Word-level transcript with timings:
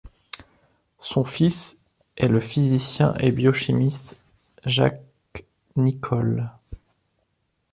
Son 1.03 1.23
fils 1.23 1.83
est 2.17 2.27
le 2.27 2.39
physicien 2.39 3.13
et 3.19 3.31
biochimiste 3.31 4.17
Jacques 4.65 5.45
Nicolle. 5.75 6.49